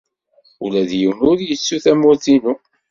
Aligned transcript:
Ula 0.63 0.81
d 0.89 0.91
yiwen 0.99 1.21
ur 1.31 1.37
yettu 1.47 1.77
tamurt-inu. 1.83 2.53